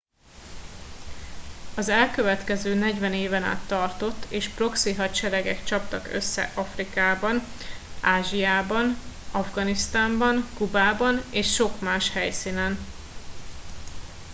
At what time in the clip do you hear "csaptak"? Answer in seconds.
5.63-6.07